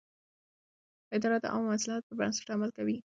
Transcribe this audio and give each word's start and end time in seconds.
اداره 1.15 1.37
د 1.41 1.45
عامه 1.53 1.69
مصلحت 1.73 2.03
پر 2.07 2.15
بنسټ 2.19 2.47
عمل 2.55 2.69
کوي. 2.77 2.97